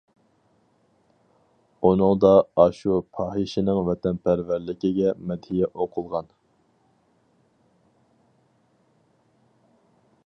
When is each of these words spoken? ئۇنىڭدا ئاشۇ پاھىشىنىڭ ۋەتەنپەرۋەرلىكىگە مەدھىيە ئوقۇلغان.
ئۇنىڭدا 1.89 2.31
ئاشۇ 2.63 2.95
پاھىشىنىڭ 3.17 3.83
ۋەتەنپەرۋەرلىكىگە 3.89 5.13
مەدھىيە 5.33 5.71
ئوقۇلغان. 5.71 6.35